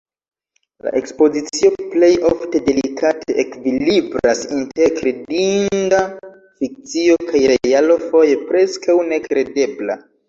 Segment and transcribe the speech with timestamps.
[0.85, 6.01] La ekspozicio plej ofte delikate ekvilibras inter kredinda
[6.63, 10.03] fikcio kaj realo foje preskaŭ nekredebla.